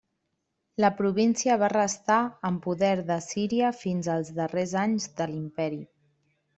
La 0.83 0.89
província 1.01 1.57
va 1.65 1.69
restar 1.73 2.17
en 2.51 2.59
poder 2.65 2.91
d'Assíria 3.13 3.73
fins 3.85 4.13
als 4.17 4.35
darrers 4.43 4.77
anys 4.89 5.11
de 5.23 5.33
l'imperi. 5.33 5.85